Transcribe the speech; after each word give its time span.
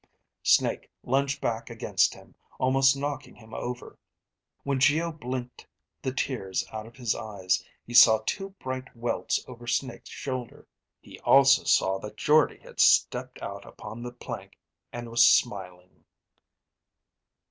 Snake 0.41 0.89
lunged 1.03 1.39
back 1.41 1.69
against 1.69 2.15
him, 2.15 2.33
almost 2.57 2.97
knocking 2.97 3.35
him 3.35 3.53
over. 3.53 3.99
When 4.63 4.79
Geo 4.79 5.11
blinked 5.11 5.67
the 6.01 6.11
tears 6.11 6.65
out 6.71 6.87
of 6.87 6.95
his 6.95 7.13
eyes, 7.13 7.63
he 7.85 7.93
saw 7.93 8.23
two 8.25 8.49
bright 8.57 8.95
welts 8.95 9.45
over 9.47 9.67
Snake's 9.67 10.09
shoulder. 10.09 10.67
He 10.99 11.19
also 11.19 11.65
saw 11.65 11.99
that 11.99 12.17
Jordde 12.17 12.57
had 12.63 12.79
stepped 12.79 13.39
out 13.43 13.63
upon 13.63 14.01
the 14.01 14.11
plank 14.11 14.57
and 14.91 15.07
was 15.07 15.27
smiling. 15.27 16.03